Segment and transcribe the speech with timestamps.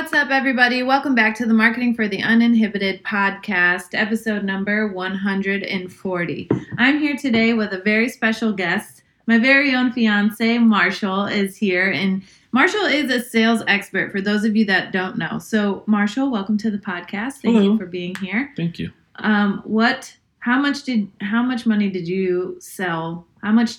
[0.00, 0.82] What's up, everybody?
[0.82, 6.48] Welcome back to the Marketing for the Uninhibited podcast, episode number 140.
[6.78, 9.02] I'm here today with a very special guest.
[9.26, 14.42] My very own fiance, Marshall, is here, and Marshall is a sales expert for those
[14.44, 15.38] of you that don't know.
[15.38, 17.42] So, Marshall, welcome to the podcast.
[17.42, 17.72] Thank Hello.
[17.72, 18.54] you for being here.
[18.56, 18.92] Thank you.
[19.16, 20.16] Um, what?
[20.38, 21.12] How much did?
[21.20, 23.26] How much money did you sell?
[23.42, 23.76] How much?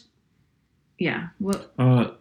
[0.99, 2.11] Yeah, what Uh,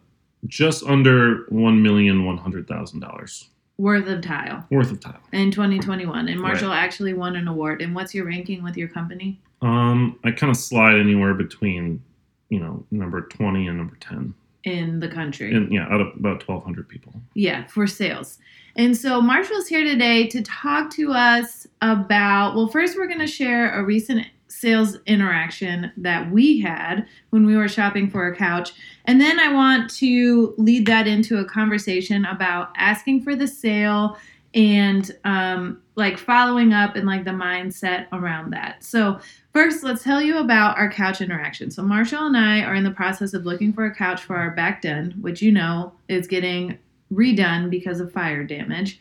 [0.46, 3.50] just under one million one hundred thousand dollars
[3.80, 4.64] worth of tile?
[4.70, 5.20] worth of tile.
[5.32, 7.80] in 2021 and marshall actually won an award.
[7.82, 9.40] And what's your ranking with your company?
[9.62, 12.02] Um, I kind of slide anywhere between,
[12.48, 15.54] you know, number twenty and number ten, in the country.
[15.54, 17.12] And yeah, out of about twelve hundred people.
[17.34, 18.38] yeah for sales.
[18.76, 23.26] And so marshall's here today to talk to us about well first we're going to
[23.26, 28.72] share a recent sales interaction that we had when we were shopping for a couch
[29.06, 34.16] and then i want to lead that into a conversation about asking for the sale
[34.52, 39.20] and um, like following up and like the mindset around that so
[39.52, 41.72] First, let's tell you about our couch interaction.
[41.72, 44.52] So, Marshall and I are in the process of looking for a couch for our
[44.52, 46.78] back den, which you know is getting
[47.12, 49.00] redone because of fire damage.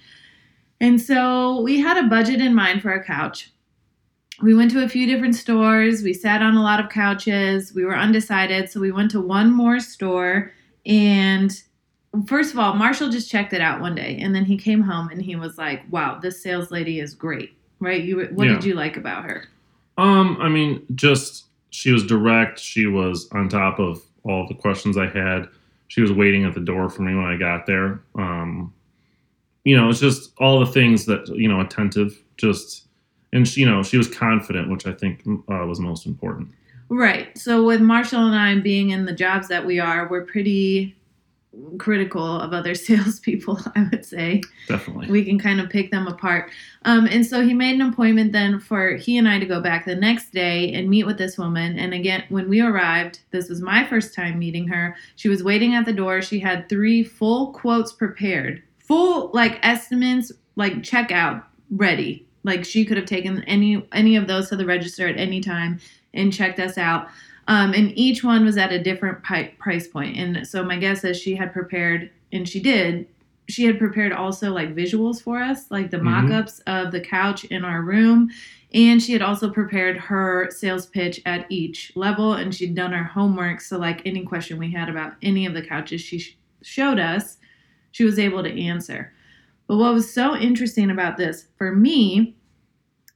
[0.81, 3.51] And so, we had a budget in mind for a couch.
[4.41, 6.01] We went to a few different stores.
[6.01, 7.73] We sat on a lot of couches.
[7.73, 8.69] We were undecided.
[8.69, 10.51] So, we went to one more store.
[10.85, 11.51] And
[12.25, 14.17] first of all, Marshall just checked it out one day.
[14.21, 17.53] And then he came home and he was like, wow, this sales lady is great.
[17.79, 18.03] Right?
[18.03, 18.53] You, what Yeah.
[18.55, 19.45] did you like about her?
[19.97, 22.59] Um, I mean, just she was direct.
[22.59, 25.47] She was on top of all the questions I had.
[25.87, 28.01] She was waiting at the door for me when I got there.
[28.15, 28.73] Um,
[29.65, 32.21] you know, it's just all the things that you know, attentive.
[32.37, 32.87] Just
[33.33, 36.49] and she, you know, she was confident, which I think uh, was most important.
[36.89, 37.37] Right.
[37.37, 40.95] So with Marshall and I being in the jobs that we are, we're pretty
[41.77, 44.41] critical of other salespeople, I would say.
[44.67, 45.11] Definitely.
[45.11, 46.51] We can kind of pick them apart.
[46.85, 49.85] Um, and so he made an appointment then for he and I to go back
[49.85, 51.77] the next day and meet with this woman.
[51.77, 54.95] And again, when we arrived, this was my first time meeting her.
[55.15, 56.21] She was waiting at the door.
[56.21, 62.25] She had three full quotes prepared, full like estimates, like checkout ready.
[62.43, 65.79] Like she could have taken any any of those to the register at any time
[66.13, 67.07] and checked us out.
[67.47, 70.15] Um, and each one was at a different pi- price point.
[70.17, 73.07] And so my guess is she had prepared, and she did.
[73.47, 76.03] She had prepared also like visuals for us, like the Mhm.
[76.03, 78.29] mock-ups of the couch in our room,
[78.73, 83.03] and she had also prepared her sales pitch at each level, and she'd done her
[83.03, 83.61] homework.
[83.61, 87.37] So like any question we had about any of the couches she sh- showed us,
[87.91, 89.11] she was able to answer.
[89.69, 92.35] But what was so interesting about this for me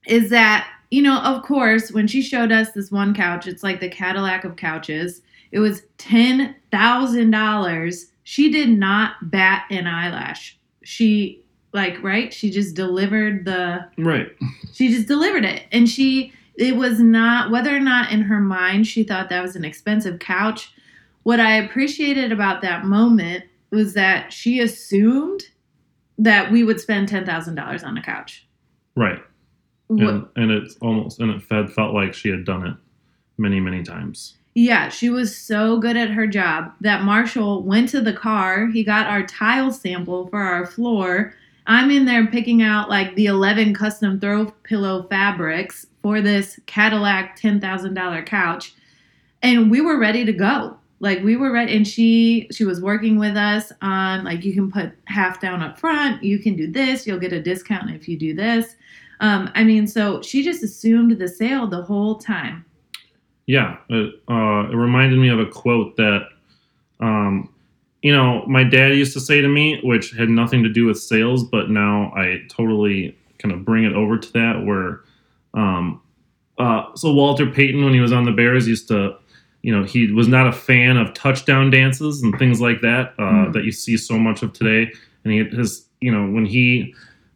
[0.05, 3.79] is that, you know, of course, when she showed us this one couch, it's like
[3.79, 5.23] the Cadillac of couches.
[5.51, 8.03] It was $10,000.
[8.23, 10.59] She did not bat an eyelash.
[10.83, 11.41] She,
[11.71, 12.31] like, right?
[12.31, 14.27] She just delivered the, Right.
[14.73, 15.63] she just delivered it.
[15.71, 19.55] And she, it was not, whether or not in her mind she thought that was
[19.55, 20.71] an expensive couch,
[21.23, 25.45] what I appreciated about that moment was that she assumed
[26.17, 28.47] that we would spend $10,000 on a couch.
[28.95, 29.21] Right.
[29.87, 32.75] What- and, and it's almost and it fed felt like she had done it
[33.37, 38.01] many many times Yeah, she was so good at her job that Marshall went to
[38.01, 38.67] the car.
[38.67, 41.33] He got our tile sample for our floor.
[41.67, 47.39] I'm in there picking out like the 11 custom throw pillow fabrics for this Cadillac
[47.39, 48.73] $10,000 couch.
[49.41, 50.77] And we were ready to go.
[51.03, 54.71] Like we were ready and she she was working with us on like you can
[54.71, 58.17] put half down up front, you can do this, you'll get a discount if you
[58.17, 58.75] do this.
[59.19, 62.65] Um, I mean, so she just assumed the sale the whole time.
[63.45, 66.21] yeah it, uh, it reminded me of a quote that
[67.01, 67.53] um,
[68.01, 70.97] you know my dad used to say to me which had nothing to do with
[70.97, 75.01] sales but now i totally kind of bring it over to that where
[75.53, 76.01] um,
[76.57, 79.17] uh, so walter payton when he was on the bears used to
[79.63, 83.23] you know he was not a fan of touchdown dances and things like that uh,
[83.23, 83.53] Mhm.
[83.53, 84.91] that you see so much of today
[85.23, 86.93] and he has you know when he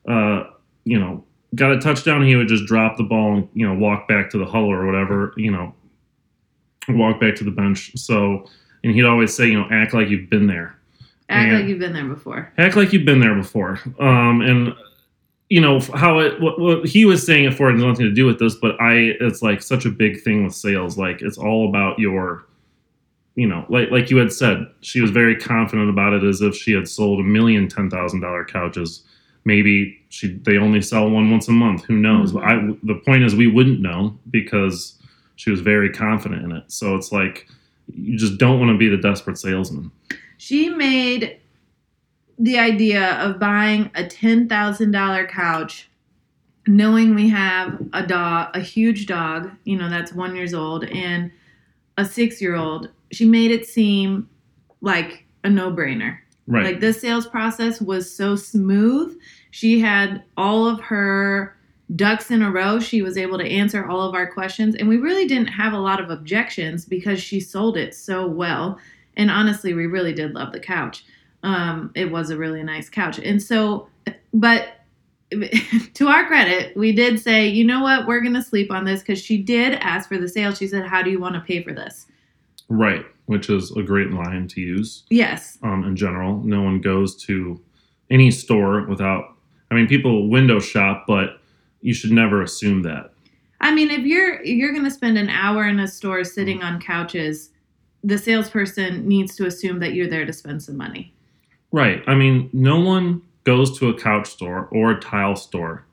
[0.08, 0.44] uh,
[0.86, 1.24] you know
[1.56, 4.38] got a touchdown he would just drop the ball and you know walk back to
[4.38, 5.74] the huddle or whatever you know
[6.90, 8.46] walk back to the bench so
[8.84, 10.76] and he'd always say you know act like you've been there
[11.30, 12.54] Act And- like you've been there before.
[12.58, 13.80] act like you've been there before.
[14.00, 14.74] Um, and
[15.50, 18.26] you know how it what, what he was saying it for has nothing to do
[18.26, 20.98] with this, but I it's like such a big thing with sales.
[20.98, 22.46] Like it's all about your,
[23.36, 26.56] you know, like like you had said, she was very confident about it as if
[26.56, 29.04] she had sold a million ten thousand dollar couches.
[29.46, 31.86] Maybe she they only sell one once a month.
[31.86, 32.34] Who knows?
[32.34, 32.44] Mhm.
[32.44, 35.02] I the point is we wouldn't know because
[35.38, 36.64] she was very confident in it.
[36.68, 37.48] So it's like
[37.94, 39.92] you just don't want to be the desperate salesman.
[40.38, 41.40] She made
[42.38, 45.90] the idea of buying a $10,000 couch
[46.68, 51.32] knowing we have a dog, a huge dog, you know, that's 1 years old and
[51.98, 52.90] a 6-year-old.
[53.12, 54.30] She made it seem
[54.82, 56.18] like a no-brainer.
[56.46, 56.66] Right.
[56.66, 59.18] Like this sales process was so smooth.
[59.52, 61.58] She had all of her
[61.96, 62.80] ducks in a row.
[62.80, 64.76] She was able to answer all of our questions.
[64.76, 68.78] And we really didn't have a lot of objections because she sold it so well.
[69.16, 71.06] And honestly, we really did love the couch.
[71.44, 73.20] Um, it was a really nice couch.
[73.20, 73.88] And so,
[74.34, 74.70] but
[75.94, 79.02] to our credit, we did say, you know what, we're going to sleep on this
[79.02, 80.54] because she did ask for the sale.
[80.54, 82.08] She said, How do you want to pay for this?
[82.70, 85.58] Right, which is a great line to use Yes.
[85.64, 86.42] um, in general.
[86.44, 87.62] No one goes to
[88.10, 89.36] any store without,
[89.72, 91.40] I mean, people window shop, but
[91.82, 93.12] you should never assume that.
[93.60, 96.80] I mean, if you're you're going to spend an hour in a store sitting on
[96.80, 97.50] couches,
[98.04, 101.14] the salesperson needs to assume that you're there to spend some money.
[101.72, 102.02] Right.
[102.08, 105.86] I mean, no one goes to a couch store or a tile store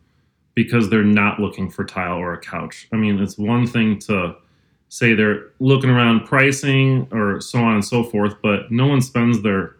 [0.54, 2.88] because they're not looking for tile or a couch.
[2.92, 4.36] I mean, it's one thing to
[4.88, 9.42] say they're looking around pricing or so on and so forth, but no one spends
[9.42, 9.76] their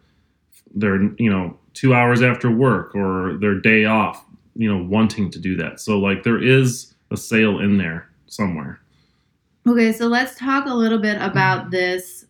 [0.74, 4.24] their you know two hours after work or their day off,
[4.56, 5.80] you know, wanting to do that.
[5.80, 8.80] So like there is a sale in there somewhere.
[9.66, 11.70] Okay, so let's talk a little bit about mm-hmm.
[11.70, 12.26] this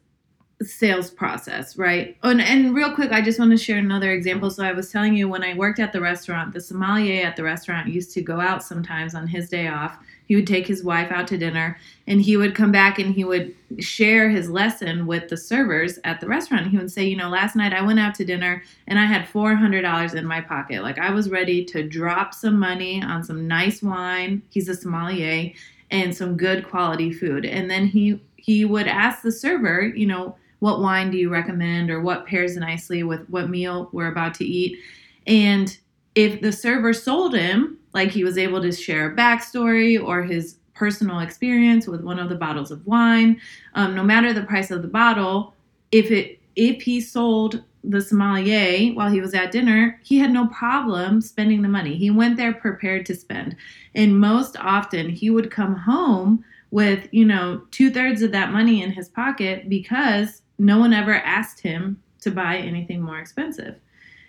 [0.62, 2.16] sales process, right?
[2.22, 4.50] Oh, and, and real quick, I just want to share another example.
[4.50, 7.42] So I was telling you when I worked at the restaurant, the sommelier at the
[7.42, 9.98] restaurant used to go out sometimes on his day off.
[10.26, 13.24] He would take his wife out to dinner and he would come back and he
[13.24, 16.68] would share his lesson with the servers at the restaurant.
[16.68, 19.28] He would say, You know, last night I went out to dinner and I had
[19.28, 20.82] $400 in my pocket.
[20.82, 24.42] Like I was ready to drop some money on some nice wine.
[24.48, 25.52] He's a sommelier
[25.90, 27.44] and some good quality food.
[27.44, 31.90] And then he he would ask the server, you know, what wine do you recommend
[31.90, 34.78] or what pairs nicely with what meal we're about to eat.
[35.26, 35.76] And
[36.14, 40.56] if the server sold him, like he was able to share a backstory or his
[40.72, 43.38] personal experience with one of the bottles of wine,
[43.74, 45.52] um, no matter the price of the bottle,
[45.92, 50.46] if it if he sold the sommelier while he was at dinner, he had no
[50.46, 51.98] problem spending the money.
[51.98, 53.54] He went there prepared to spend.
[53.94, 58.82] And most often he would come home with, you know, two thirds of that money
[58.82, 63.76] in his pocket because no one ever asked him to buy anything more expensive.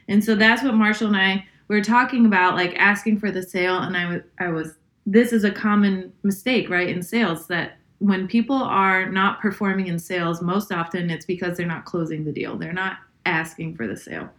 [0.07, 3.79] And so that's what Marshall and I were talking about, like asking for the sale.
[3.79, 4.75] And I was, I was,
[5.05, 9.97] this is a common mistake, right, in sales that when people are not performing in
[9.97, 12.57] sales, most often it's because they're not closing the deal.
[12.57, 14.29] They're not asking for the sale.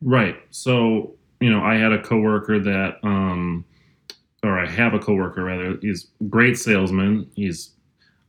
[0.00, 0.36] Right.
[0.50, 3.64] So, you know, I had a coworker that, um,
[4.42, 5.76] or I have a coworker rather.
[5.80, 7.30] He's great salesman.
[7.34, 7.70] He's,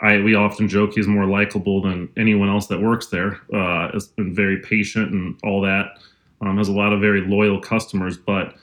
[0.01, 3.39] I we often joke he's more likable than anyone else that works there.
[3.53, 5.99] Uh, has been very patient and all that.
[6.41, 8.55] Um, has a lot of very loyal customers, but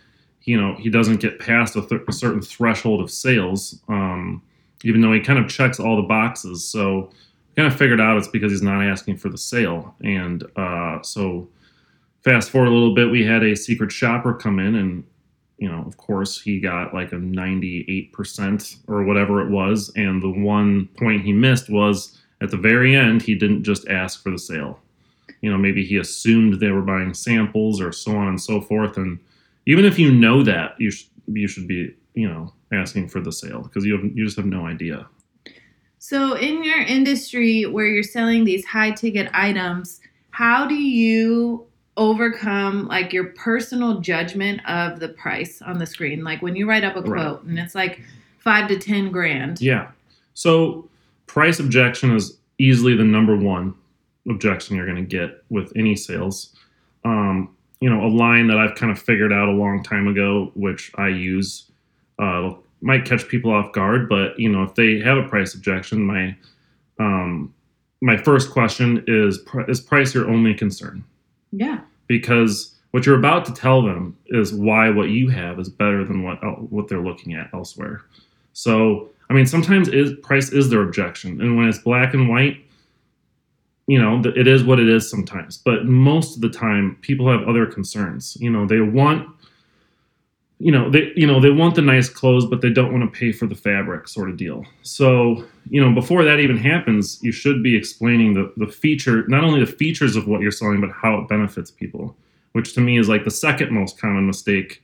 [0.43, 3.81] you know he doesn't get past a, th- a certain threshold of sales.
[3.89, 4.43] Um,
[4.85, 7.11] even though he kind of checks all the boxes, so
[7.57, 11.49] kind of figured out it's because he's not asking for the sale, and uh, so
[12.23, 15.05] fast forward a little bit, we had a secret shopper come in, and
[15.59, 19.91] you know, of course, he got like a 98% or whatever it was.
[19.97, 24.23] And the one point he missed was at the very end, he didn't just ask
[24.23, 24.79] for the sale.
[25.41, 28.97] You know, maybe he assumed they were buying samples or so on and so forth.
[28.97, 29.19] And
[29.67, 33.33] even if you know that, you, sh- you should be, you know, asking for the
[33.33, 35.07] sale because you, you just have no idea.
[35.99, 42.87] So, in your industry where you're selling these high ticket items, how do you overcome
[42.89, 46.23] like your personal judgment of the price on the screen?
[46.25, 47.11] Like when you write up a Right.
[47.23, 48.01] quote and it's like
[48.39, 49.61] five to 10 grand.
[49.61, 49.91] Yeah.
[50.35, 50.89] So
[51.27, 53.75] price objection is easily the number one
[54.29, 56.55] objection you're going to get with any sales.
[57.05, 60.51] Um, you know, a line that I've kind of figured out a long time ago,
[60.55, 61.71] which I use,
[62.19, 66.03] uh, might catch people off guard, but you know, if they have a price objection,
[66.03, 66.37] my
[66.99, 67.53] um,
[68.01, 71.05] my first question is: Is price your only concern?
[71.57, 71.81] Yeah.
[72.07, 76.23] because what you're about to tell them is why what you have is better than
[76.23, 76.39] what
[76.71, 78.03] what they're looking at elsewhere.
[78.53, 82.65] So, I mean, sometimes is price is their objection, and when it's black and white,
[83.87, 85.59] you know, it is what it is sometimes.
[85.59, 88.37] But most of the time, people have other concerns.
[88.41, 89.29] You know, they want,
[90.59, 93.19] you know, they you know they want the nice clothes, but they don't want to
[93.19, 94.65] pay for the fabric, sort of deal.
[94.83, 99.45] So you know, before that even happens, you should be explaining the the feature, not
[99.45, 102.17] only the features of what you're selling, but how it benefits people.
[102.53, 104.83] Which to me is like the second most common mistake,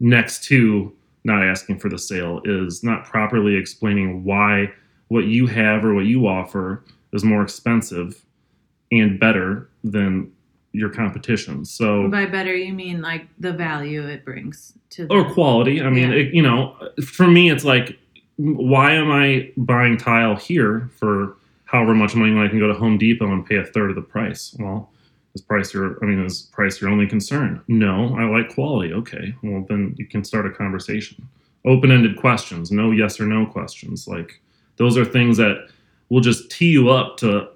[0.00, 0.92] next to
[1.22, 4.72] not asking for the sale, is not properly explaining why
[5.08, 8.24] what you have or what you offer is more expensive
[8.90, 10.32] and better than
[10.74, 11.64] your competition.
[11.64, 15.80] So By better, you mean like the value it brings to the or quality.
[15.80, 16.16] I mean, Yeah.
[16.16, 16.74] it, you know,
[17.06, 17.96] for me, it's like,
[18.36, 22.74] why am I buying tile here for however much money when I can go to
[22.74, 24.56] Home Depot and pay a third of the price?
[24.58, 24.90] Well,
[25.36, 25.98] is price your?
[26.02, 27.60] I mean, is price your only concern?
[27.68, 28.92] No, I like quality.
[28.92, 31.26] Okay, well then you can start a conversation.
[31.64, 34.08] Open-ended questions, no yes or no questions.
[34.08, 34.40] Like
[34.76, 35.68] those are things that
[36.08, 37.48] will just tee you up to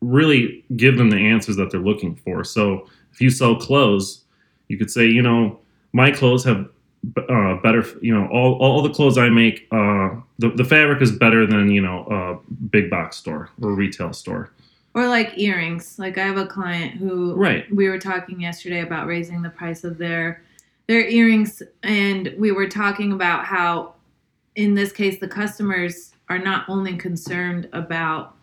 [0.00, 2.44] really give them the answers that they're looking for.
[2.44, 4.24] So if you sell clothes,
[4.68, 5.58] you could say, you know,
[5.92, 6.68] my clothes have
[7.28, 11.12] uh, better, you know, all, all the clothes I make, uh, the, the fabric is
[11.12, 14.52] better than, you know, a big box store or retail store.
[14.94, 15.98] Or like earrings.
[15.98, 17.72] Like I have a client who Right.
[17.74, 20.42] we were talking yesterday about raising the price of their
[20.88, 23.94] their earrings and we were talking about how
[24.54, 28.35] in this case the customers are not only concerned about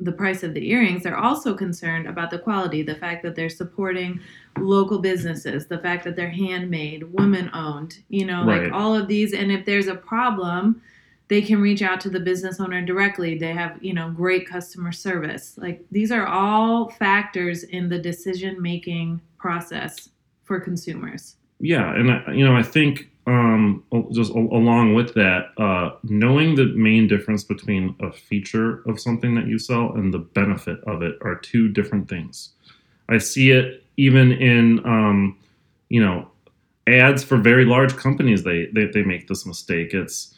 [0.00, 3.48] the price of the earrings they're also concerned about the quality the fact that they're
[3.48, 4.20] supporting
[4.58, 8.64] local businesses the fact that they're handmade women owned you know Right.
[8.64, 9.32] like all of these.
[9.32, 10.80] And if there's a problem
[11.28, 13.36] they can reach out to the business owner directly.
[13.38, 15.58] They have you know great customer service.
[15.58, 20.08] Like these are all factors in the decision making process
[20.44, 21.36] for consumers.
[21.60, 26.54] Yeah, and I, you know, I think um, just a- along with that, uh, knowing
[26.54, 31.02] the main difference between a feature of something that you sell and the benefit of
[31.02, 32.50] it are two different things.
[33.08, 35.36] I see it even in um,
[35.90, 36.28] you know
[36.86, 38.44] ads for very large companies.
[38.44, 39.92] They they, they make this mistake.
[39.92, 40.34] It's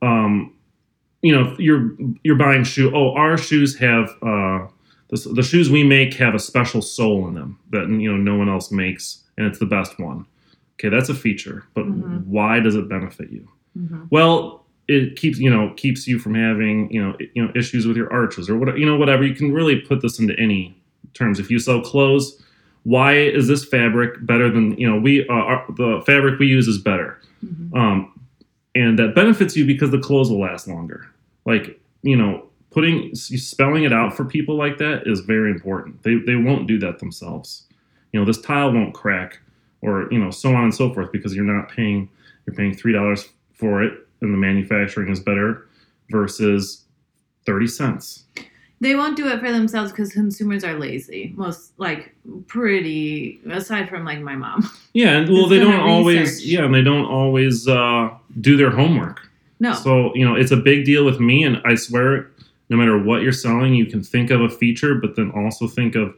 [0.00, 0.54] um,
[1.20, 1.92] you know you're
[2.24, 2.90] you're buying shoe.
[2.94, 4.10] Oh, our shoes have.
[4.22, 4.66] Uh,
[5.10, 8.36] the, the shoes we make have a special sole in them that you know no
[8.38, 10.24] one else makes, and it's the best one.
[10.80, 12.24] Okay, that's a feature, but Mhm.
[12.24, 13.46] why does it benefit you?
[13.78, 14.06] Mhm.
[14.10, 17.96] Well, it keeps you know keeps you from having you know you know issues with
[17.98, 19.22] your arches or whatever you know whatever.
[19.24, 20.74] You can really put this into any
[21.12, 21.38] terms.
[21.38, 22.42] If you sell clothes,
[22.84, 26.66] why is this fabric better than you know we uh, our, the fabric we use
[26.66, 27.76] is better, Mhm.
[27.78, 28.12] um,
[28.74, 31.06] and that benefits you because the clothes will last longer.
[31.44, 36.02] Like you know putting spelling it out for people like that is very important.
[36.04, 37.66] They they won't do that themselves.
[38.12, 39.40] You know this tile won't crack
[39.82, 42.08] or you know so on and so forth because you're not paying
[42.46, 45.66] you're paying three dollars for it and the manufacturing is better
[46.10, 46.84] versus
[47.46, 48.24] 30 cents.
[48.82, 52.14] They won't do it for themselves because consumers are lazy most like
[52.46, 54.68] pretty aside from like my mom.
[54.92, 58.10] Yeah and well they don't always yeah and they don't always uh,
[58.40, 59.20] do their homework.
[59.58, 59.74] No.
[59.74, 62.30] So you know it's a big deal with me and i swear
[62.70, 65.94] no matter what you're selling you can think of a feature but then also think
[65.94, 66.14] of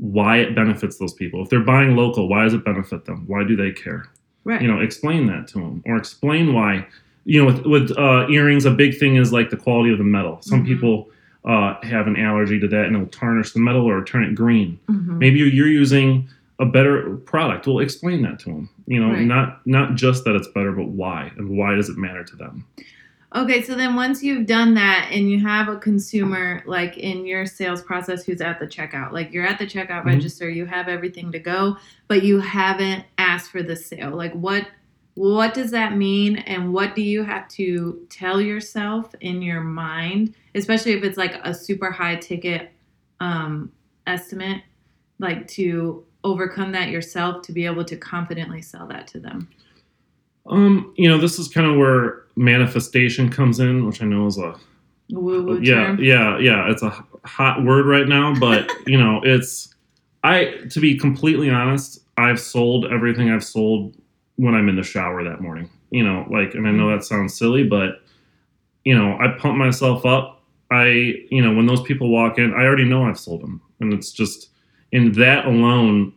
[0.00, 1.42] why it benefits those people.
[1.42, 3.24] If they're buying local why does it benefit them?
[3.26, 4.06] Why do they care?
[4.44, 4.62] Right.
[4.62, 6.86] You know explain that to them or explain why
[7.26, 10.04] you know with, with uh, earrings a big thing is like the quality of the
[10.04, 10.38] metal.
[10.40, 10.66] Some Mhm.
[10.66, 11.10] people
[11.44, 14.78] uh, have an allergy to that and it'll tarnish the metal or turn it green.
[14.90, 15.18] Mhm.
[15.18, 16.28] maybe you're, you're using
[16.58, 17.66] a better product.
[17.66, 19.26] Well explain that to them you know Right.
[19.26, 22.64] not not just that it's better but why and why does it matter to them
[23.32, 27.46] Okay, so then once you've done that and you have a consumer like in your
[27.46, 30.06] sales process who's at the checkout, like you're at the checkout Mhm.
[30.06, 31.76] register, you have everything to go,
[32.08, 34.10] but you haven't asked for the sale.
[34.10, 34.66] Like what
[35.14, 40.34] what does that mean and what do you have to tell yourself in your mind,
[40.54, 42.72] especially if it's like a super high ticket
[43.20, 43.70] um
[44.06, 44.62] estimate,
[45.20, 49.48] like to overcome that yourself to be able to confidently sell that to them.
[50.50, 54.38] Um you know this is kind of where manifestation comes in which i know is
[54.38, 54.54] a
[55.10, 56.00] Woo woo yeah term.
[56.02, 56.90] yeah yeah it's a
[57.24, 59.74] hot word right now but you know it's
[60.24, 63.94] i to be completely honest i've sold everything i've sold
[64.36, 67.36] when i'm in the shower that morning you know like and i know that sounds
[67.36, 68.02] silly but
[68.84, 70.86] you know i pump myself up i
[71.30, 74.12] you know when those people walk in i already know i've sold them and it's
[74.12, 74.50] just
[74.92, 76.12] in that alone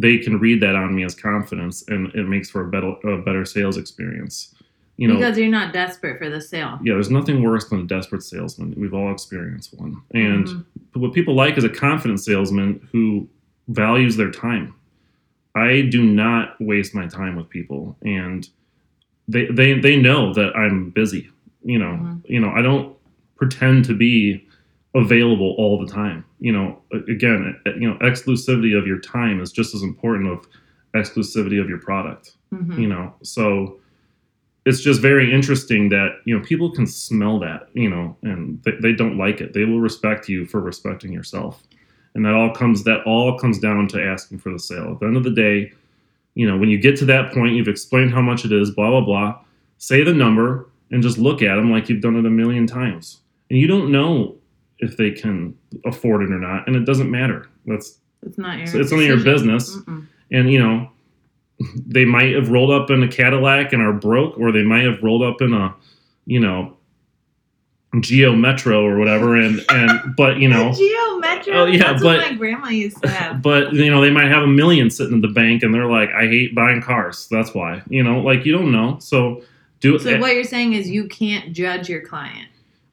[0.00, 3.18] they can read that on me as confidence and it makes for a better a
[3.22, 4.54] better sales experience
[4.96, 6.78] you know because you're not desperate for the sale.
[6.82, 8.74] yeah, there's nothing worse than a desperate salesman.
[8.76, 10.00] We've all experienced one.
[10.12, 10.64] And Mhm.
[10.94, 13.28] what people like is a confident salesman who
[13.68, 14.74] values their time.
[15.54, 18.48] I do not waste my time with people and
[19.28, 21.28] they they they know that I'm busy.
[21.64, 22.20] You know, Mhm.
[22.28, 22.96] you know, I don't
[23.36, 24.44] pretend to be
[24.94, 26.24] available all the time.
[26.40, 26.78] You know,
[27.08, 30.46] again, you know, exclusivity of your time is just as important of
[30.94, 32.32] exclusivity of your product.
[32.52, 32.80] Mhm.
[32.80, 33.78] You know, so
[34.68, 38.72] it's just very interesting that you know people can smell that you know and they,
[38.82, 41.62] they don't like it they will respect you for respecting yourself
[42.14, 45.06] and that all comes that all comes down to asking for the sale at the
[45.06, 45.72] end of the day
[46.34, 48.90] you know when you get to that point you've explained how much it is blah
[48.90, 49.38] blah blah
[49.78, 53.20] say the number and just look at them like you've done it a million times
[53.48, 54.36] and you don't know
[54.80, 58.66] if they can afford it or not and it doesn't matter that's It's not your.
[58.66, 59.76] So it's only your business.
[59.76, 60.06] Mm-mm.
[60.30, 60.90] and you know
[61.86, 65.02] they might have rolled up in a cadillac and are broke or they might have
[65.02, 65.74] rolled up in a
[66.26, 66.74] you know
[68.00, 71.54] geo metro or whatever and and but you know Geo Metro.
[71.54, 73.40] Oh, yeah, That's but- what my grandma used to have.
[73.42, 76.10] but you know they might have a million sitting in the bank and they're like
[76.10, 79.42] i hate buying cars that's why you know like you don't know so
[79.80, 82.48] do it So what you're saying is you can't judge your client.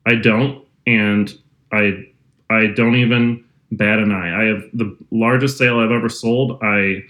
[0.05, 1.33] I don't, and
[1.75, 2.07] I
[2.49, 4.43] I don't even bat an eye.
[4.43, 6.59] I have the largest sale I've ever sold.
[6.63, 7.03] I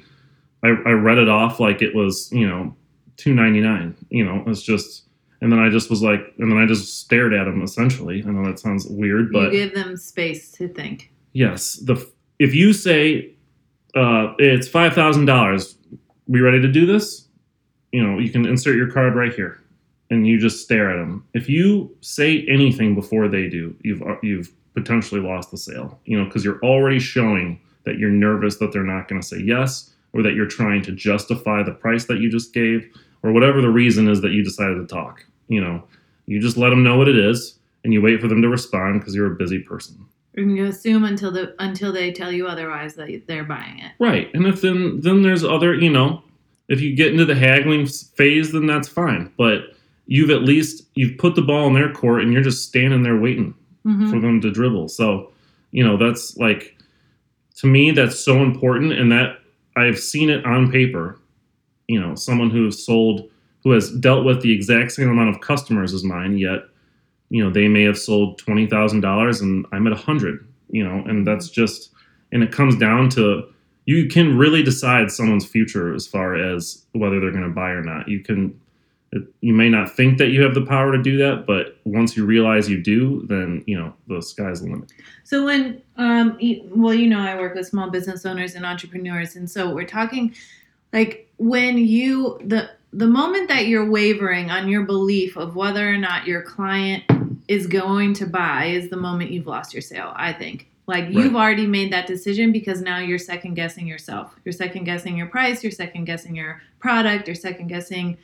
[0.64, 2.76] I, I read it off like it was you know
[3.18, 3.96] two ninety nine.
[4.10, 5.04] You know, it's just,
[5.42, 8.24] and then I just was like, and then I just stared at him essentially.
[8.26, 11.12] I know that sounds weird, but you give them space to think.
[11.34, 11.96] yes, the
[12.40, 13.32] if you say
[13.96, 15.78] uh, it's five thousand dollars,
[16.28, 17.28] we ready to do this?
[17.92, 19.62] You know, you can insert your card right here,
[20.10, 21.26] and you just stare at them.
[21.34, 26.00] If you say anything before they do, you've uh, you've potentially lost the sale.
[26.06, 29.40] You know, because you're already showing that you're nervous that they're not going to say
[29.40, 32.88] yes, or that you're trying to justify the price that you just gave,
[33.24, 35.26] or whatever the reason is that you decided to talk.
[35.48, 35.84] You know,
[36.26, 39.00] you just let them know what it is, and you wait for them to respond
[39.00, 40.06] because you're a busy person.
[40.38, 43.94] And you assume until the until they tell you otherwise that they're buying it.
[44.00, 46.22] Right, and if then then there's other, you know,
[46.68, 49.32] if you get into the haggling phase, then that's fine.
[49.38, 49.75] But
[50.08, 53.18] you've at least you've put the ball in their court, and you're just standing there
[53.20, 53.54] waiting
[53.86, 54.10] Mhm.
[54.10, 54.88] for them to dribble.
[54.90, 55.32] So,
[55.72, 56.76] you know, that's like
[57.58, 59.40] to me that's so important, and that
[59.76, 61.20] I've seen it on paper.
[61.88, 63.30] You know, someone who has sold
[63.64, 66.64] who has dealt with the exact same amount of customers as mine, yet
[67.30, 70.46] you know they may have sold twenty thousand dollars, and I'm at a hundred.
[70.72, 71.92] You know, and that's just
[72.32, 73.44] and it comes down to
[73.86, 77.84] you can really decide someone's future as far as whether they're going to buy or
[77.84, 78.08] not.
[78.08, 78.54] You can
[79.42, 82.26] you may not think that you have the power to do that, but once you
[82.26, 84.92] realize you do, then you know the sky's the limit.
[85.24, 86.38] So when, um,
[86.76, 90.36] well, you know, I work with small business owners and entrepreneurs, and so we're talking,
[90.94, 95.98] like when you the the moment that you're wavering on your belief of whether or
[95.98, 97.04] not your client
[97.48, 100.14] is going to buy is the moment you've lost your sale.
[100.16, 100.70] I think.
[100.88, 104.36] Like you've already made that decision because now you're second guessing yourself.
[104.46, 105.64] You're second guessing your price.
[105.64, 107.28] You're second guessing your product.
[107.28, 108.18] You're second guessing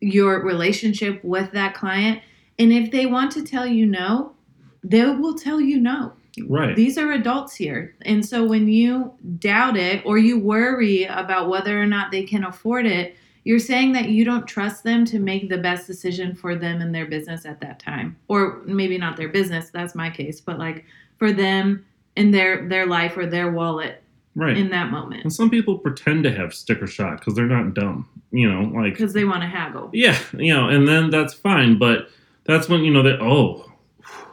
[0.00, 2.22] your relationship with that client.
[2.58, 4.34] And if they want to tell you no,
[4.82, 6.12] they will tell you no.
[6.46, 6.76] Right.
[6.76, 7.94] These are adults here.
[8.02, 12.44] And so when you doubt it or you worry about whether or not they can
[12.44, 16.56] afford it, you're saying that you don't trust them to make the best decision for
[16.56, 18.16] them and their business at that time.
[18.28, 20.84] Or maybe not their business, that's my case, but like
[21.16, 24.02] for them in their their life or their wallet
[24.36, 24.56] right.
[24.56, 28.08] in that moment and some people pretend to have sticker shock because they're not dumb.
[28.30, 29.90] You know, like because they want to haggle.
[29.92, 31.78] yeah, you know, and then that's fine.
[31.78, 32.08] But
[32.44, 33.64] that's when you know that oh,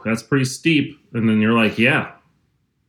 [0.04, 2.12] that's pretty steep, and then you're like, yeah,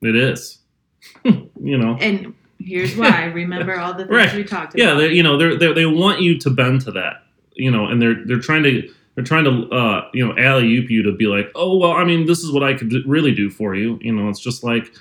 [0.01, 0.59] it is.
[1.23, 1.97] you know.
[2.01, 3.25] And here's why.
[3.25, 4.33] Remember all the things Right.
[4.33, 4.97] we talked yeah about.
[4.99, 7.23] they you know they're they want you to bend to that
[7.53, 10.89] you know and they're they're trying to they're trying to uh you know alley oop
[10.89, 13.49] you to be like oh well i mean this is what i could really do
[13.49, 14.91] for you you know it's just like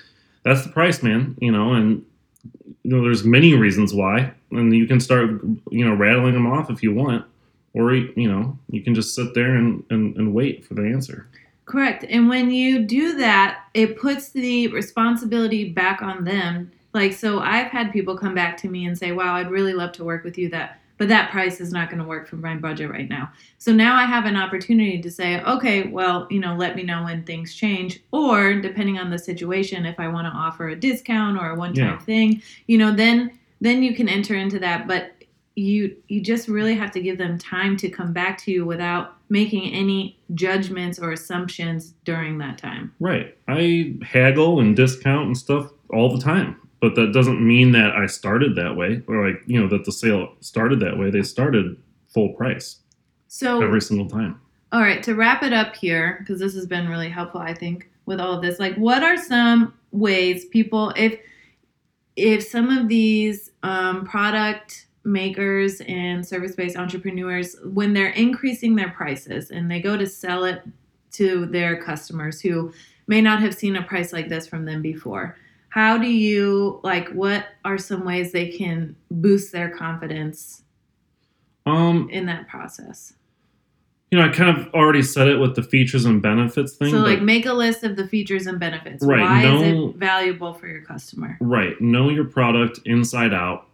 [0.45, 2.05] that's the price man you know and
[2.83, 5.29] you know there's many reasons why and you can start
[5.69, 7.25] you know rattling them off if you want
[7.73, 11.27] or you know you can just sit there and and, and wait for the answer
[11.65, 12.05] Correct.
[12.07, 16.71] And when you do that, it puts the responsibility back on them.
[16.93, 19.91] Like so I've had people come back to me and say, "Wow, I'd really love
[19.93, 22.55] to work with you that but that price is not going to work for my
[22.55, 26.55] budget right now." So now I have an opportunity to say, "Okay, well, you know,
[26.55, 30.31] let me know when things change or depending on the situation if I want to
[30.31, 31.97] offer a discount or a one-time Yeah.
[31.99, 33.31] thing, you know, then
[33.61, 35.11] then you can enter into that, but
[35.55, 39.15] you you just really have to give them time to come back to you without
[39.29, 42.91] making any judgments or assumptions during that time.
[42.99, 47.95] right i haggle and discount and stuff all the time but that doesn't mean that
[47.95, 51.23] i started that way or like you know that the sale started that way they
[51.23, 51.75] started
[52.07, 52.77] full price
[53.27, 54.39] So, every single time
[54.71, 57.89] all right, to wrap it up here because this has been really helpful I think
[58.05, 58.59] with all of this.
[58.59, 61.17] Like what are some ways people if
[62.17, 69.51] if some of these um, product makers and service-based entrepreneurs when they're increasing their prices
[69.51, 70.61] and they go to sell it
[71.11, 72.73] to their customers who
[73.07, 75.37] may not have seen a price like this from them before.
[75.75, 80.63] How do you like what are some ways they can boost their confidence
[81.65, 83.13] Um, in that process?
[84.09, 86.91] you know, I kind of already said it with the features and benefits thing.
[86.91, 89.03] So like make a list of the features and benefits.
[89.03, 91.37] Right, Why is it valuable for your customer?
[91.41, 91.79] Right.
[91.81, 93.67] Know your product inside out.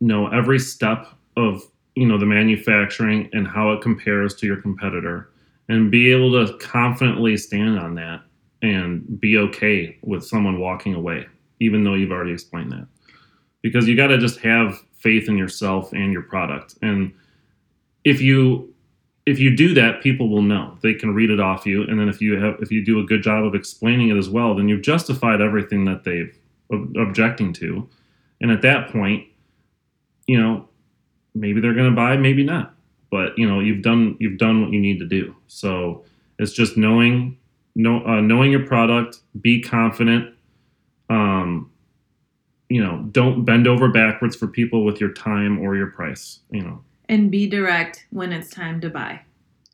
[0.00, 1.62] Know every step of
[1.96, 5.28] you know the manufacturing and how it compares to your competitor,
[5.68, 8.22] and be able to confidently stand on that
[8.62, 11.26] and be okay with someone walking away,
[11.62, 12.86] even though you've already explained that.
[13.62, 17.12] Because you got to just have faith in yourself and your product, and
[18.04, 18.68] if you
[19.24, 20.76] if you do that, people will know.
[20.82, 23.04] They can read it off you, and then if you have if you do a
[23.04, 26.36] good job of explaining it as well, then you've justified everything that they've
[26.72, 27.88] ob- objecting to,
[28.40, 29.26] and at that point,
[30.26, 30.68] you know,
[31.34, 32.74] maybe they're going to buy, maybe not.
[33.10, 35.36] But you know, you've done you've done what you need to do.
[35.46, 36.04] So
[36.38, 37.38] it's just knowing
[37.74, 40.34] know, uh, knowing your product, be confident.
[41.12, 41.70] Um,
[42.68, 46.40] you know, don't bend over backwards for people with your time or your price.
[46.50, 49.20] You know, And be direct when it's time to buy.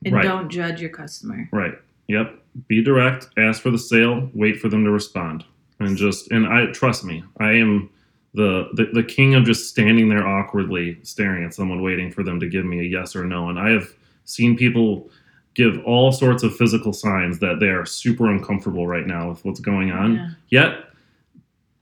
[0.04, 0.24] And Right.
[0.24, 1.48] don't judge your customer.
[1.52, 1.74] Right.
[2.08, 2.42] Yep.
[2.66, 3.28] Be direct.
[3.36, 4.30] Ask for the sale.
[4.34, 5.44] Wait for them to respond.
[5.80, 7.22] And just and I trust me.
[7.38, 7.88] I am
[8.34, 12.40] the, the the king of just standing there awkwardly staring at someone waiting for them
[12.40, 13.48] to give me a yes or no.
[13.48, 13.88] And I have
[14.24, 15.08] seen people
[15.54, 19.60] give all sorts of physical signs that they are super uncomfortable right now with what's
[19.60, 20.14] going on.
[20.14, 20.30] Yeah.
[20.50, 20.84] Yet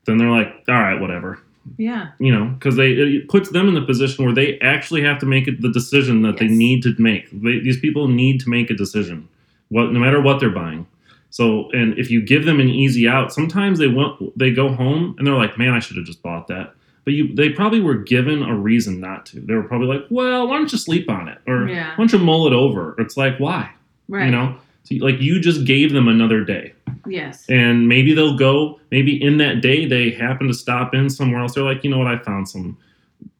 [0.07, 1.41] then they're like, all right, whatever.
[1.79, 2.09] Yeah.
[2.19, 5.27] You know, because they it puts them in the position where they actually have to
[5.27, 7.29] make the decision that they need to make.
[7.33, 9.29] They, these people need to make a decision,
[9.69, 10.87] what no matter what they're buying.
[11.31, 15.17] So, and if you give them an easy out, sometimes they want they go home
[15.19, 16.73] and they're like, "Man, I should have just bought that."
[17.05, 19.41] But you, they probably were given a reason not to.
[19.41, 21.91] They were probably like, "Well, why don't you sleep on it, or Yeah.
[21.91, 23.71] why don't you mull it over?" It's like, why?
[24.09, 24.27] Right.
[24.27, 26.73] You know, so, like you just gave them another day
[27.07, 27.49] Yes.
[27.49, 31.55] and maybe they'll go maybe in that day they happen to stop in somewhere else.
[31.55, 32.09] They're like you know what?
[32.09, 32.77] I found some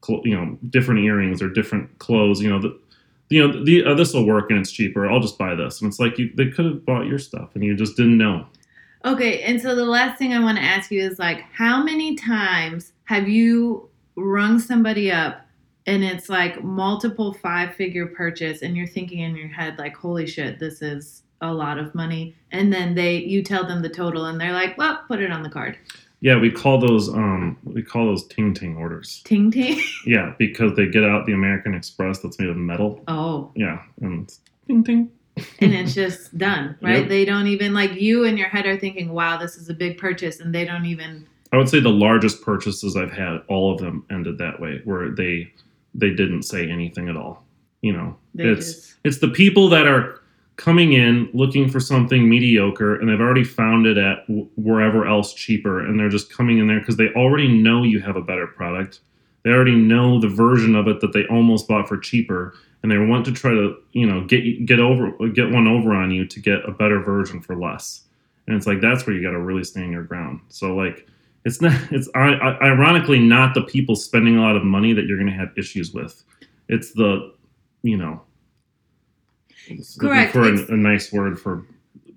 [0.03, 2.41] cl- you know different earrings or different clothes.
[2.41, 2.79] You know the,
[3.29, 5.09] you know the uh, this will work and it's cheaper.
[5.09, 5.81] I'll just buy this.
[5.81, 8.45] And it's like you they could have bought your stuff and you just didn't know.
[9.05, 12.15] Okay, and so the last thing I want to ask you is like, how many
[12.15, 15.45] times have you rung somebody up
[15.85, 20.25] and it's like multiple five figure purchase and you're thinking in your head like, holy
[20.25, 24.25] shit, this is a lot of money, and then they you tell them the total
[24.25, 25.77] and they're like, well, put it on the card.
[26.19, 29.79] yeah we call those um we call those ting ting orders Ting ting.
[30.05, 34.23] yeah because they get out the american express that's made of metal Oh, yeah and
[34.23, 35.11] it's ting ting
[35.61, 37.01] and it's just done, right?
[37.01, 37.09] Yep.
[37.09, 39.99] They don't even like you in your head are thinking, wow, this is a big
[39.99, 41.27] purchase, and they don't even.
[41.53, 45.11] I would say the largest purchases I've had, all of them ended that way, where
[45.11, 45.53] they
[45.93, 47.45] they didn't say anything at all.
[47.83, 50.19] You know, They it's just it's the people that are
[50.57, 54.25] coming in looking for something mediocre and they've already found it at
[54.57, 58.15] wherever else cheaper, and they're just coming in there because they already know you have
[58.15, 58.99] a better product.
[59.43, 62.97] They already know the version of it that they almost bought for cheaper, and they
[62.97, 66.39] want to try to you know get get over get one over on you to
[66.39, 68.03] get a better version for less.
[68.47, 70.41] And it's like that's where you got to really stand your ground.
[70.49, 71.07] So like
[71.45, 75.31] it's not it's ironically not the people spending a lot of money that you're going
[75.31, 76.23] to have issues with.
[76.67, 77.33] It's the
[77.83, 78.21] you know
[79.99, 80.33] Correct.
[80.33, 81.65] for a, a nice word for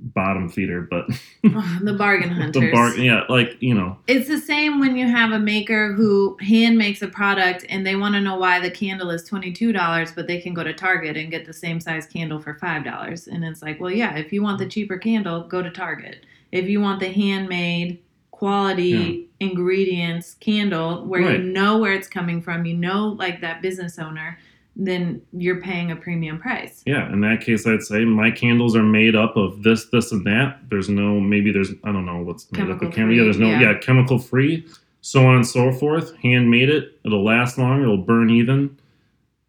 [0.03, 1.05] bottom feeder, but
[1.55, 2.63] ah, the bargain hunters.
[2.63, 6.39] the bar yeah like you know It's the same when you have a maker who
[6.41, 10.27] hand makes a product and they want to know why the candle is $22, but
[10.27, 13.27] they can go to Target and get the same size candle for $5.
[13.29, 16.25] And it's like, well, yeah, if you want the cheaper candle, go to Target.
[16.51, 21.41] If you want the handmade quality ingredients candle where Right.
[21.41, 24.39] you know where it's coming from, you know, like that business owner,
[24.77, 26.83] then you're paying a premium price.
[26.87, 30.25] yeah in that case I'd say my candles are made up of this this and
[30.27, 30.61] that.
[30.71, 33.17] There's no maybe there's I don't know what's Chemical chemical.
[33.17, 33.61] Yeah, there's no yeah.
[33.61, 33.79] yeah.
[33.79, 34.67] chemical free,
[35.01, 36.15] so on and so forth.
[36.17, 36.99] Handmade it.
[37.05, 37.83] It'll last longer.
[37.85, 38.79] It'll burn even.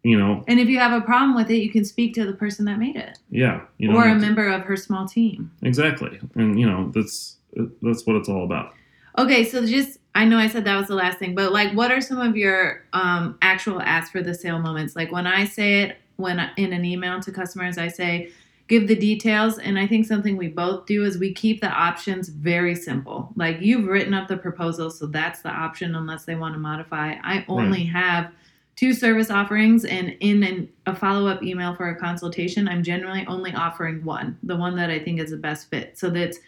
[0.04, 2.32] You know, And if you have a problem with it, you can speak to the
[2.32, 3.60] person that made it yeah.
[3.78, 5.52] You know, or a member of her small team.
[5.62, 7.36] exactly, and you know that's
[7.80, 8.74] that's what it's all about.
[9.16, 11.90] Okay, so just I know I said that was the last thing, but like, what
[11.90, 14.94] are some of your um, actual ask for the sale moments?
[14.94, 18.30] Like when I say it when in an email to customers, I say
[18.68, 22.28] give the details, and I think something we both do is we keep the options
[22.28, 23.32] very simple.
[23.36, 27.14] Like you've written up the proposal, so that's the option unless they want to modify.
[27.22, 28.32] I only have
[28.76, 33.26] two service offerings, and in an, a follow up email for a consultation, I'm generally
[33.26, 35.98] only offering one, the one that I think is the best fit.
[35.98, 36.38] So that's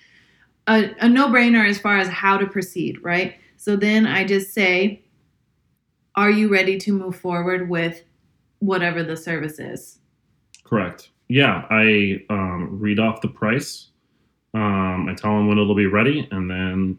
[0.66, 3.36] a, a no brainer as far as how to proceed, right?
[3.64, 5.02] So then I just say,
[6.16, 8.02] Are you ready to move forward with
[8.58, 10.00] whatever the service is?
[10.64, 11.08] Correct.
[11.28, 13.88] Yeah, I um, read off the price.
[14.52, 16.98] Um, I tell them when it'll be ready, and then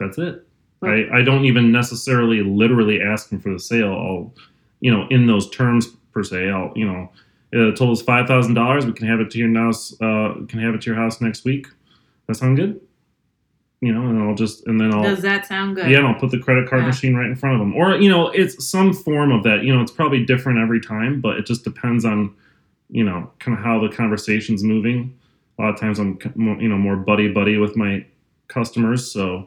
[0.00, 0.46] that's it.
[0.82, 3.92] I, I don't even necessarily literally ask them for the sale.
[3.92, 4.34] I'll,
[4.80, 7.12] you know, in those terms per se, I'll, you know,
[7.52, 8.86] uh, total is five thousand dollars.
[8.86, 9.92] We can have it to your house.
[10.00, 11.66] Uh, can have it to your house next week.
[12.26, 12.80] That sound good?
[13.82, 15.90] You know, and I'll just and then I'll Does that sound good?
[15.90, 16.88] yeah, and I'll put the credit card Yeah.
[16.88, 17.74] machine right in front of them.
[17.74, 19.64] Or, you know, it's some form of that.
[19.64, 22.32] You know, it's probably different every time, but it just depends on,
[22.88, 25.14] you know, kind of how the conversation's moving.
[25.58, 28.04] A lot of times I'm, you know, more buddy buddy with my
[28.48, 29.10] customers.
[29.10, 29.46] So,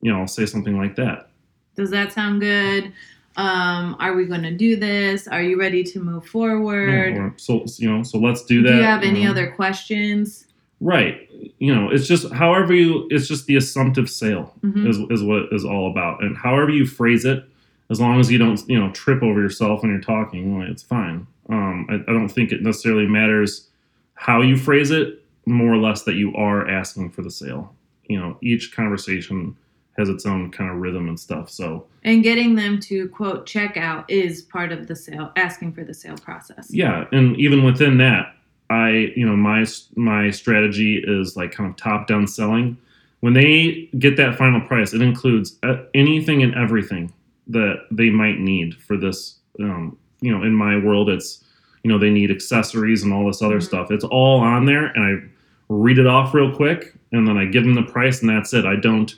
[0.00, 1.28] you know, I'll say something like that.
[1.76, 2.92] Does that sound good?
[3.36, 5.28] Um, are we going to do this?
[5.28, 7.16] Are you ready to move forward?
[7.16, 8.70] Or, so, you know, so let's do that.
[8.70, 10.46] Do you have any other questions?
[10.80, 11.28] Right.
[11.58, 14.54] You know, it's just however you, it's just the assumptive sale.
[14.62, 14.88] Mhm.
[14.88, 16.22] is, is what is all about.
[16.22, 17.44] And however you phrase it,
[17.90, 20.82] as long as you don't, you know, trip over yourself when you're talking, like, it's
[20.82, 21.26] fine.
[21.48, 23.68] Um, I, I don't think it necessarily matters
[24.14, 27.74] how you phrase it, more or less that you are asking for the sale.
[28.08, 29.56] You know, each conversation
[29.96, 31.48] has its own kind of rhythm and stuff.
[31.50, 35.94] So And getting them to quote checkout is part of the sale, asking for the
[35.94, 36.68] sale process.
[36.70, 38.34] yeah, and even within that,
[38.70, 39.64] I, you know, my
[39.96, 42.76] my strategy is like kind of top down selling.
[43.20, 47.12] When they get that final price, it includes uh, anything and everything
[47.48, 49.38] that they might need for this.
[49.60, 51.44] Um, you know, in my world, it's
[51.82, 53.62] you know they need accessories and all this other Mhm.
[53.62, 53.90] stuff.
[53.90, 55.28] It's all on there, and I
[55.68, 58.64] read it off real quick, and then I give them the price, and that's it.
[58.66, 59.14] I don't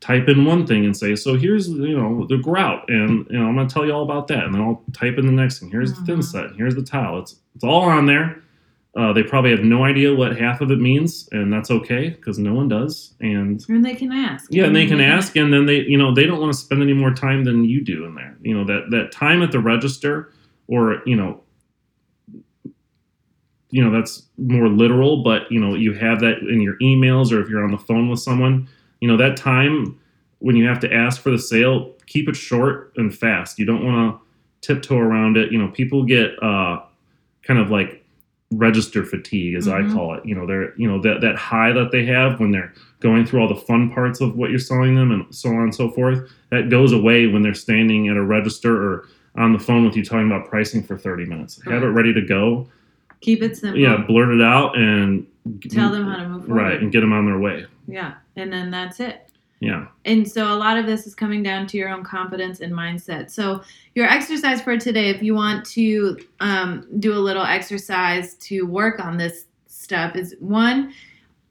[0.00, 3.46] type in one thing and say, so here's you know the grout, and you know
[3.48, 5.70] I'm gonna tell you all about that, and then I'll type in the next thing.
[5.70, 6.24] Here's the thin Mhm.
[6.24, 6.56] set.
[6.56, 7.20] Here's the towel.
[7.20, 8.40] It's it's all on there.
[8.96, 12.38] Uh, they probably have no idea what half of it means, and that's okay because
[12.38, 13.14] no one does.
[13.20, 14.46] And And they can ask.
[14.52, 16.80] yeah, and they can ask, and then they, you know, they don't want to spend
[16.80, 18.36] any more time than you do in there.
[18.42, 20.32] You know, that that time at the register,
[20.68, 21.42] or you know,
[23.70, 25.24] you know, that's more literal.
[25.24, 28.08] But you know, you have that in your emails, or if you're on the phone
[28.08, 28.68] with someone,
[29.00, 29.98] you know, that time
[30.38, 33.58] when you have to ask for the sale, keep it short and fast.
[33.58, 34.20] You don't want
[34.62, 35.50] to tiptoe around it.
[35.50, 36.80] You know, people get uh,
[37.42, 38.03] kind of like
[38.52, 39.90] register fatigue as Mhm.
[39.90, 42.52] i call it you know they're you know that that high that they have when
[42.52, 45.62] they're going through all the fun parts of what you're selling them and so on
[45.62, 49.58] and so forth that goes away when they're standing at a register or on the
[49.58, 52.68] phone with you talking about pricing for 30 minutes have it ready to go
[53.20, 53.80] Keep it simple.
[53.80, 55.26] yeah blurt it out and
[55.70, 56.62] Tell them how to move forward.
[56.62, 58.14] right and get them on their way Yeah.
[58.36, 59.23] And then that's it.
[59.64, 62.72] Yeah And so a lot of this is coming down to your own confidence and
[62.72, 63.30] mindset.
[63.30, 63.62] So
[63.94, 69.02] your exercise for today, if you want to um, do a little exercise to work
[69.02, 70.92] on this stuff, is one.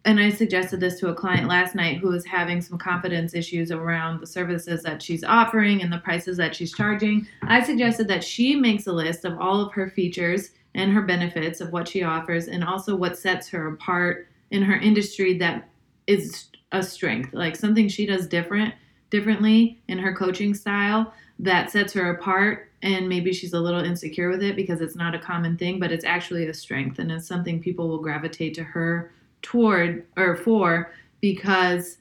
[0.06, 3.72] And I suggested this to a client last night who was having some confidence issues
[3.72, 7.26] around the services that she's offering and the prices that she's charging.
[7.42, 11.62] I suggested that she makes a list of all of her features and her benefits
[11.62, 15.70] of what she offers and also what sets her apart in her industry that
[16.06, 18.74] is a strength, like something she does different
[19.10, 24.30] differently in her coaching style that sets her apart and maybe she's a little insecure
[24.30, 27.28] with it because it's not a common thing, but it's actually a strength and it's
[27.28, 32.00] something people will gravitate to her toward or for because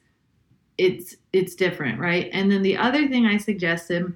[0.77, 2.29] it's it's different, right?
[2.33, 4.11] And then the other thing I suggested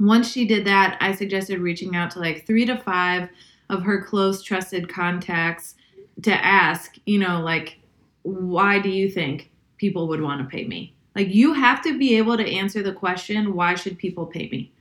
[0.00, 3.28] once she did that, I suggested reaching out to like 3 to 5
[3.70, 5.76] of her close trusted contacts
[6.22, 7.78] to ask, you know, like
[8.22, 10.94] why do you think people would want to pay me?
[11.14, 14.72] Like you have to be able to answer the question, why should people pay me?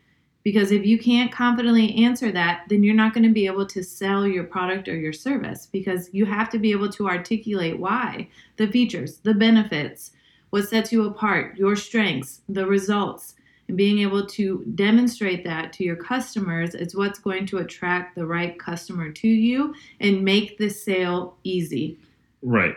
[0.43, 3.83] Because if you can't confidently answer that, then you're not going to be able to
[3.83, 8.29] sell your product or your service because you have to be able to articulate why,
[8.57, 10.11] the features, the benefits,
[10.51, 13.35] what sets you apart, your strengths, the results,
[13.67, 18.25] and being able to demonstrate that to your customers is what's going to attract the
[18.25, 21.97] right customer to you and make the sale easy.
[22.43, 22.75] right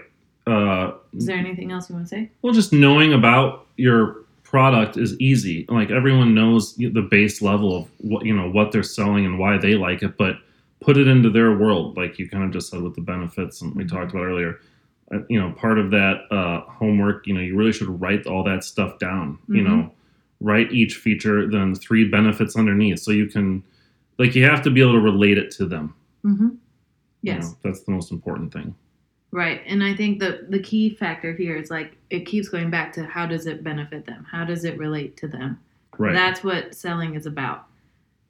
[0.50, 2.30] uh, Is there anything else you want to say?
[2.42, 5.66] Well, just knowing about your product is easy.
[5.68, 9.58] Like everyone knows the base level of what you know what they're selling and why
[9.58, 10.36] they like it, but
[10.80, 13.74] put it into their world, like you kind of just said with the benefits and
[13.74, 13.88] we Mhm.
[13.90, 14.60] talked about earlier.
[15.12, 18.44] Uh, you know, part of that uh, homework, you know, you really should write all
[18.44, 19.38] that stuff down.
[19.48, 19.66] You Mhm.
[19.66, 19.92] know,
[20.40, 23.62] write each feature, then three benefits underneath, so you can,
[24.18, 25.94] like, you have to be able to relate it to them.
[26.24, 26.48] Mm-hmm.
[26.48, 26.58] you
[27.32, 27.50] Yes.
[27.50, 28.74] know, that's the most important thing.
[29.30, 29.62] Right.
[29.66, 33.04] And I think the the key factor here is like it keeps going back to
[33.04, 34.26] how does it benefit them?
[34.30, 35.60] How does it relate to them?
[35.98, 36.14] Right.
[36.14, 37.64] That's what selling is about.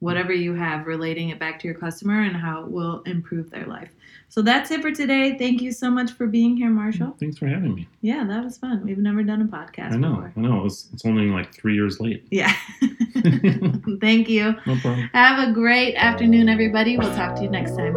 [0.01, 3.67] Whatever you have, relating it back to your customer and how it will improve their
[3.67, 3.91] life.
[4.29, 5.37] So that's it for today.
[5.37, 7.17] Thank you so much for being here, Marshall.
[7.19, 7.89] Thanks for having me.
[8.01, 8.85] Yeah, that was fun.
[8.85, 10.11] We've never done a podcast I know.
[10.11, 10.33] before.
[10.37, 10.67] I know.
[10.67, 12.27] It's, it's only like three years late.
[12.31, 12.53] Yeah.
[14.01, 14.55] Thank you.
[14.67, 15.11] No problem.
[15.15, 16.97] Have a great afternoon, everybody.
[16.97, 17.97] We'll talk to you next time.